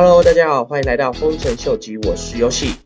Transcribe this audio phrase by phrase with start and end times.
[0.00, 2.76] Hello，大家好，欢迎来到丰臣秀吉，我是游戏。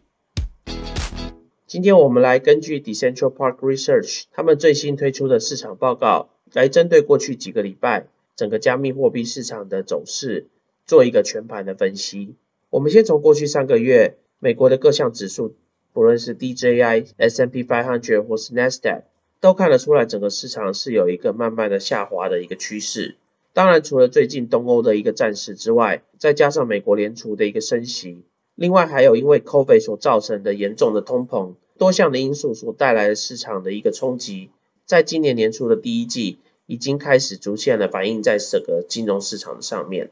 [1.67, 10.47] 今天我们来根据 Decentral Park Research 他们最新推出的市场报告，来针对过去几个礼拜整个加密货币市场的走势
[10.87, 12.35] 做一个全盘的分析。
[12.71, 15.55] 我们先从过去三个月美国的各项指数，
[15.93, 19.03] 不论是 DJI、S&P 500或是 Nasdaq，
[19.39, 23.17] 都看得出来整个市场是有一个慢慢的下滑的一个趋势。
[23.55, 34.51] 当然，除了最近东欧的一个战事之外，再加上美国联储的一个升息，另外还有因为 COVID 所造成的严重的通膨，多项的因素所带来的市场的一个冲击，
[34.87, 40.11] 在今年年初的第一季已经开始逐渐的反映在整个金融市场的上面。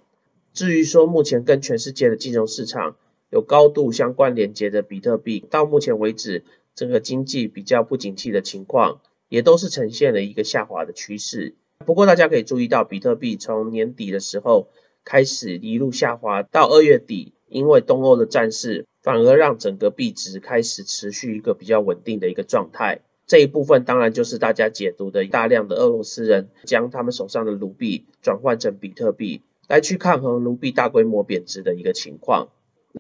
[0.53, 2.97] 至于说目前跟全世界的金融市场
[3.31, 6.45] 有高度相关连接的比特币，到目前为止，
[6.75, 11.55] 整个经济比较不景气的情况，也都是呈现了一个下滑的趋势。
[11.87, 14.69] 不过大家可以注意到，比特币从年底的时候
[15.05, 23.01] 开始一路下滑，到二月底，因为东欧的战事，反而让整个币值开始持续一个比较稳定的一个状态。
[23.27, 32.49] 这一部分当然就是大家解读的大量的俄罗斯人将他们手上的卢币转换成比特币，来去抗衡卢币大规模贬值的一个情况。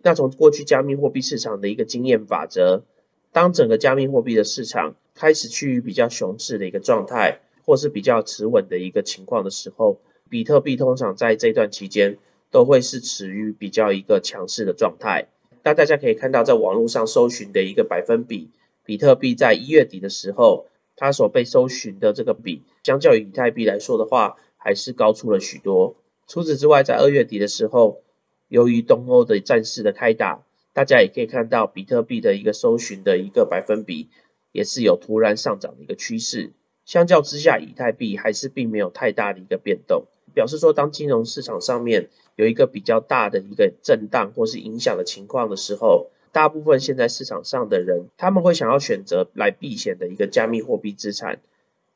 [0.02, 2.84] 那从过去加密货币市场的一个经验法则，
[3.33, 7.40] 当整个加密货币的市场开始趋于比较熊市的一个状态。
[7.64, 12.19] 或是比较持稳的一个情况的时候，比特币通常在这段期间
[12.50, 15.28] 都会是处于比较一个强势的状态。
[15.62, 18.50] 那大家可以看到，在网络上搜寻的一个百分比，
[18.84, 25.97] 比特币在一月底的时候，它所被搜寻的这个比，相较于以太币来说的话，还是高出了许多。
[26.27, 28.00] 除此之外，在二月底的时候，
[28.48, 34.08] 由于东欧的战事的开打，大家也可以看到比特币的一个搜寻的一个百分比，
[34.52, 36.52] 也是有突然上涨的一个趋势。
[36.91, 51.40] 相较之下，以太币还是并没有太大的一个变动，表示说，当金融市场上面有一个比较大的一个震荡或是影响的情况的时候，大部分现在市场上的人，他们会想要选择来避险的一个加密货币资产，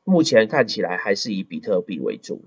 [0.05, 2.45] 目前看起来还是以比特币为主。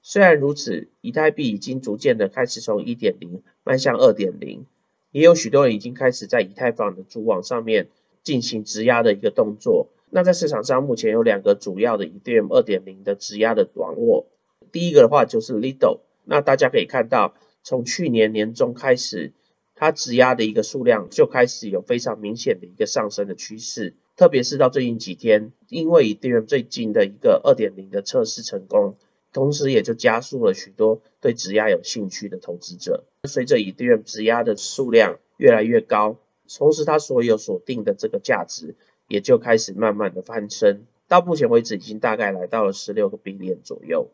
[0.00, 4.64] 虽然如此，以太币已经逐渐的开始从一点零迈向二点零，
[5.10, 7.88] 也有许多人已经开始在以太坊的主网上面
[8.22, 9.88] 进行质押的一个动作。
[10.14, 14.26] 那在市场上目前有两个主要的 Ethereum 2.0的质押的网络，
[14.70, 19.32] 第一个的话就是 Lido，那大家可以看到，从去年年中开始，
[19.74, 28.96] 它质押的一个数量就开始有非常明显的一个上升的趋势，特别是到最近几天，因为 EDM 最近的一个2.0的测试成功，
[29.32, 33.04] 同时也就加速了许多对质押有兴趣的投资者。
[33.26, 36.18] 随着 Ethereum 质押的数量越来越高，
[36.54, 38.74] 同时它所有锁定的这个价值。
[39.12, 44.08] 也就开始慢慢的翻身，到目前为止已经大概来到了十六个 billion 左右。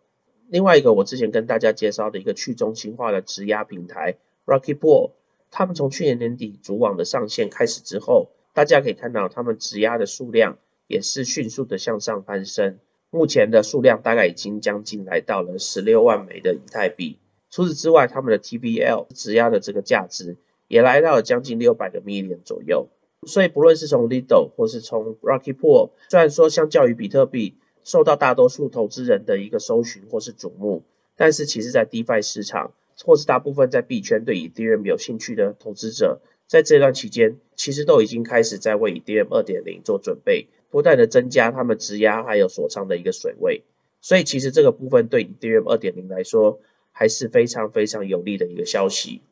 [0.48, 5.12] 另外一个我之前跟大家介绍的一个去中心化的质押平台 Rocky Pool，
[5.52, 12.80] 他们从去年年底主网的上线开始之后，大家可以看到他们质押的数量也是迅速的向上攀升，
[13.10, 17.18] 目前的数量大概已经将近来到了十六万枚的以太币。
[17.50, 22.88] 除此之外，他们的 TBL 质押的这个价值也来到了将近六百个 million 左右。
[23.26, 30.84] 所以不论是从 Lido 或是从 Rocky Pool，虽然说相较于比特币受到大多数投资人的一个搜寻或是瞩目，
[31.16, 32.72] 但是其实在 DeFi 市场
[33.04, 43.64] 或是大部分在币圈对 Ethereum 有兴趣的投资者，在这段期间其实都已经开始在为 Ethereum 2.0做准备，不断的增加他们质押还有锁仓的一个水位。
[44.00, 46.60] 所以其实这个部分对 Ethereum 2.0来说
[46.92, 49.22] 还是非常非常有利的一个消息。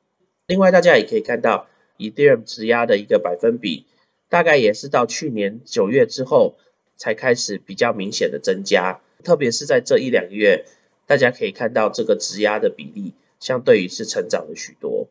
[0.49, 1.69] 另外大家也可以看到。
[1.99, 3.87] Ethereum 质押的一个百分比，
[4.29, 6.57] 大概也是到去年九月之后
[6.97, 10.65] 才开始比较明显的增加，特别是在这一两个月，
[11.07, 15.09] 大家可以看到这个质押的比例相对于是成长了许多。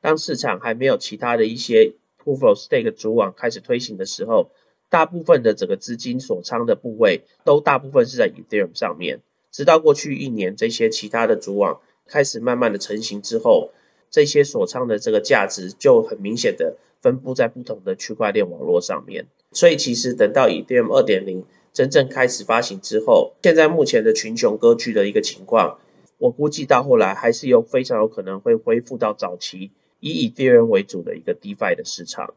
[0.00, 4.50] 当市场还没有其他的一些 Proof of Stake 主网开始推行的时候，
[4.88, 13.72] 大部分的整个资金锁仓的部位都大部分是在 Ethereum 上面，直到过去一年这些其他的主网开始慢慢的成型之后。
[14.10, 25.78] 这些锁仓的这个价值就很明显的分布在不同的区块链网络上面，所以其实等到以 DM 二点零真正开始发行之后，现在目前的群雄割据的一个情况，
[26.18, 29.70] 我估计到后来还是有非常有可能会恢复到早期
[30.00, 32.34] 以 Ethereum 为主的一个 DeFi 的市场。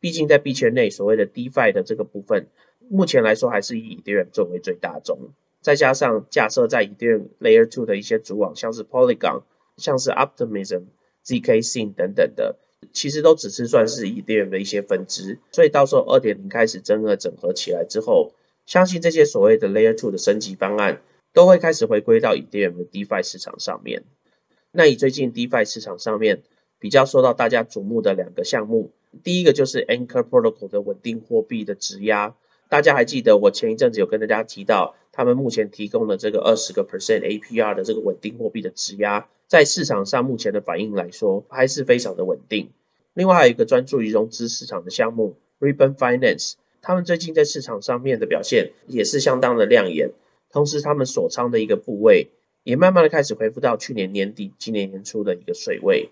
[0.00, 2.48] 毕竟在币圈内所谓的 DeFi 的这个部分，
[2.88, 5.30] 目前来说还是以 Ethereum 作为最大宗，
[5.60, 9.42] 再加上架设在 Ethereum Layer Two 的一些主网，像是 Polygon，
[9.76, 10.82] 像是 Optimism。
[11.24, 12.56] Zk s i n 等等的，
[12.92, 18.32] 其实都只是算是 edm 的一些分支，所以到时候二点零开始真的整合起来之后，
[18.66, 21.02] 相信这些所谓的 Layer Two 的升级方案
[21.32, 24.04] 都会开始回归到 edm 的 DeFi 市场上面。
[24.70, 26.42] 那以最近 DeFi 市场上面
[26.78, 28.92] 比较受到大家瞩目的两个项目。
[29.22, 32.34] 第一个就是 Anchor Protocol 的稳定货币的质押。
[32.70, 42.70] 大家还记得我前一阵子有跟大家提到，他们目前提供的这个二十个 percent APR 的这个稳定货币的质押，在市场上目前的反应来说，还是非常的稳定。
[43.12, 50.12] 另外还有一个专注于融资市场的项目 Ribbon Finance，他们最近在市场上面的表现也是相当的亮眼，
[50.50, 52.30] 同时他们所仓的一个部位
[52.62, 56.08] 也慢慢的开始恢复到去年年底、今年年初的一个水位。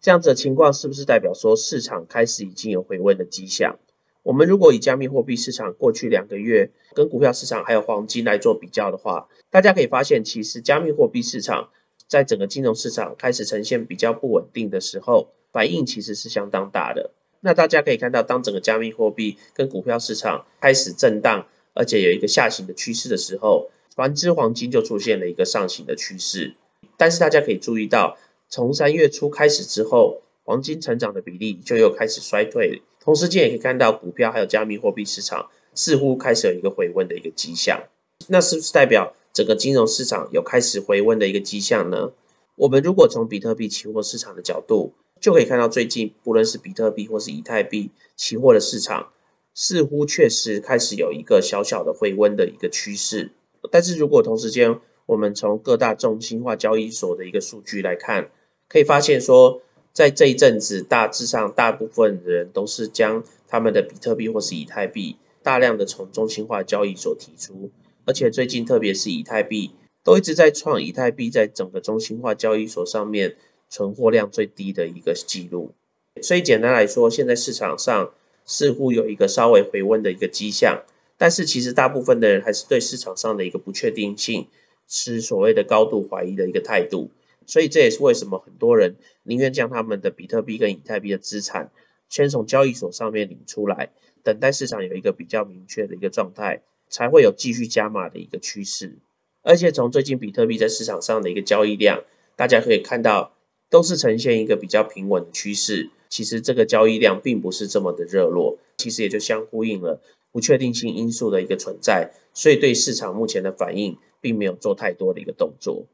[0.00, 3.78] 这样子的情况是不是代表说市场开始已经有回温的迹象？
[4.24, 11.70] 我们如果以加密货币市场过去两个月跟股票市场还有黄金来做比较的话，大家可以发现，其实加密货币市场
[12.10, 17.12] 在整个金融市场开始呈现比较不稳定的时候，反应其实是相当大的。
[17.38, 26.56] 那大家可以看到，当整个加密货币跟股票市场开始震荡，而且有一个下行的趋势的时候，反之黄金就出现了一个上行的趋势。
[26.96, 28.18] 但是大家可以注意到，
[28.48, 32.82] 从三月初开始之后，黄金成长的比例就又开始衰退。
[32.98, 37.84] 同时间也可以看到，股票还有加密货币市场似乎开始有一个回温的一个迹象。
[38.26, 42.12] 那是不是代表整个金融市场有开始回温的一个迹象呢？
[42.56, 49.12] 我们如果从比特币期货市场的角度，就可以看到最近不论是比特币或是以太币期货的市场，
[49.54, 53.32] 似乎确实开始有一个小小的回温的一个趋势。
[53.70, 58.30] 但是如果同时间我们从各大中心化交易所的一个数据来看，
[58.68, 59.62] 可以发现说。
[59.92, 67.72] 在这一阵子，大致上大部分人都是将他们的比特币或是以太币大量的从中心化交易所提出，
[68.10, 69.70] 而且最近特别是以太币
[70.02, 73.36] 都一直在创以太币在整个中心化交易所上面
[73.68, 75.74] 存货量最低的一个记录。
[76.20, 78.12] 所以简单来说，现在市场上
[78.44, 80.82] 似乎有一个稍微回温的一个迹象，
[81.18, 84.48] 但是其实大部分的人还是对市场上的一个不确定性
[84.88, 87.12] 持所谓的高度怀疑的一个态度。
[87.46, 91.70] 所以这也是为什么很多人宁愿将他们的比特币跟以太币的资产
[92.08, 93.90] 先从交易所上面领出来，
[94.24, 98.98] 等待市场有一个比较明确的一个状态，才会有继续加码的一个趋势。
[99.42, 102.02] 而且从最近比特币在市场上的一个交易量，
[102.36, 103.32] 大家可以看到
[103.70, 105.88] 都是呈现一个比较平稳的趋势。
[106.10, 110.00] 其实这个交易量并不是这么的热络，其实也就相呼应了
[110.32, 115.84] 不确定性因素的一个存在，所以对市场目前的反应并没有做太多的一个动作。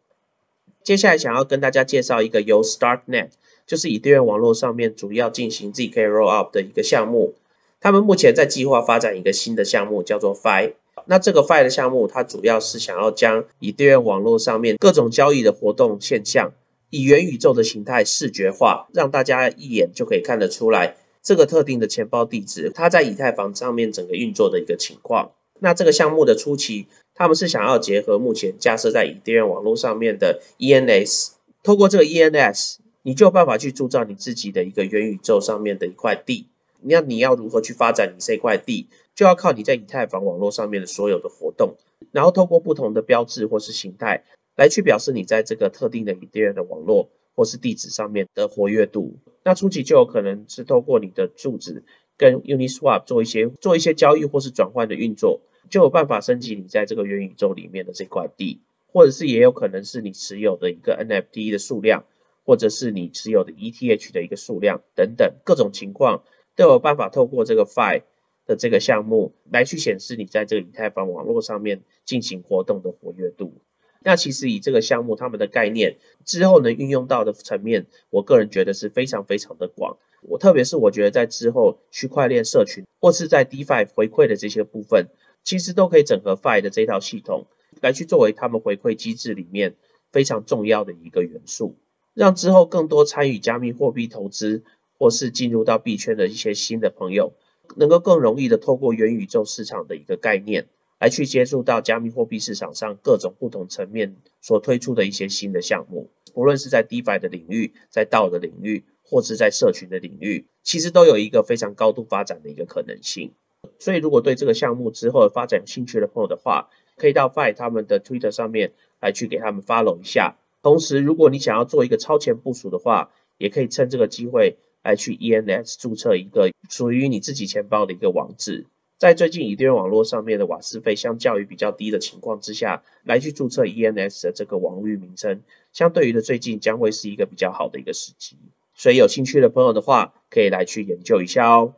[0.82, 3.28] 接下来想要跟大家介绍一个由 Starknet，
[3.66, 7.34] 就是以太链网络上面主要进行 zk rollup 的一个项目。
[7.80, 10.72] 他们目前在计划发展一个新的项目，叫做 Fi。
[11.04, 16.52] 那这个 Fi 的项目，它主要是想要将以太链网络上面各种交易的活动现象，
[16.90, 25.32] 以元宇宙的形态视觉化，让大家一眼就可以看得出来这个特定的钱包地址，它在以太坊上面整个运作的一个情况。
[25.60, 31.30] 那这个项目的初期，他们是想要结合目前架设在以太链网络上面的 ENS，
[31.62, 36.48] 透过这个 ENS，你就有办法去铸造你自己的一个元宇宙上面的一块地。
[36.82, 41.74] 那你要如何去发展你这块地，就要靠你在以太坊网络上面的所有的活动，
[42.12, 44.22] 然后透过不同的标志或是形态，
[44.54, 49.16] 来去表示你在这个特定的以太链的网络或是地址上面的活跃度。
[49.42, 51.82] 那初期就有可能是透过你的住址
[52.16, 55.40] 跟 Uniswap 做一些做一些交易或是转换的运作。
[55.68, 58.60] 就有办法升级你在这个元宇宙里面的这块地，
[58.92, 62.04] 或者是也有可能是你持有的一个 NFT 的数量，
[62.44, 66.22] 或者是你持有的 ETH 的一个数量等等各种情况，
[66.54, 67.98] 都有办法透过这个 Fi。
[67.98, 68.02] e
[68.46, 73.52] 的这个项目来去显示你在这个以太坊网络上面进行活动的活跃度。
[74.00, 79.98] 那其实以这个项目他们的概念之后能运用到的层面，我个人觉得是非常非常的广。
[80.22, 85.08] 我特别是我觉得在之后区块链社群或是在 DeFi 回馈的这些部分。
[85.44, 87.46] 其实都可以整合 Fi 的这套系统
[87.80, 89.76] 来去作为他们回馈机制里面
[90.10, 91.76] 非常重要的一个元素，
[92.14, 94.64] 让之后更多参与加密货币投资
[94.98, 97.32] 或是进入到币圈的一些新的朋友，
[97.74, 100.68] 能够更容易的透过元宇宙市场的一个概念
[100.98, 113.32] 来去接触到加密货币市场上各种不同层面所推出的一些新的项目，不论是在 DeFi 的领域，在道的领域，或是在社群的领域，其实都有一个非常高度发展的一个可能性。
[113.78, 120.36] 所以，如果对这个项目之后的发展有兴趣的朋友的话，可以到 Fi 他们的 Twitter 上面来去给他们 follow 一下。
[120.62, 124.56] 同时，如果你想要做一个超前部署的话，也可以趁这个机会
[124.86, 128.66] 来去 ENS 注册一个属于你自己钱包的一个网址。
[128.98, 138.36] 在最近以太网络上面的瓦斯费相较于比较低的情况之下，来去注册 ENS 的这个网域名称，相对于的最近将会是一个比较好的一个时机。
[138.74, 141.74] 所以有兴趣的朋友的话，可以来去研究一下哦。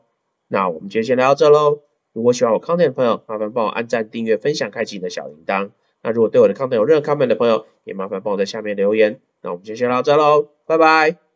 [0.47, 1.81] 那我们今天先聊到这喽。
[2.13, 5.71] 如果喜欢我 content 的朋友，麻烦帮我按赞、订阅、分享、开启你的小铃铛。
[6.03, 9.21] 那如果对我的 content 有任何 comment 的朋友，也麻烦帮我在下面留言。
[9.41, 11.28] 那我们就先聊到这喽，拜拜。